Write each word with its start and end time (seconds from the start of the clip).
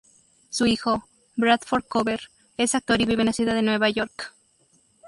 Su 0.49 0.65
hijo, 0.65 1.03
Bradford 1.35 1.83
Cover, 1.87 2.31
es 2.57 2.73
actor 2.73 2.99
y 2.99 3.05
vive 3.05 3.21
en 3.21 3.27
la 3.27 3.33
ciudad 3.33 3.53
de 3.53 3.61
Nueva 3.61 3.87
York. 3.87 4.33